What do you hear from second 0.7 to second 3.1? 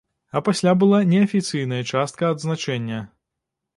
была неафіцыйная частка адзначэння.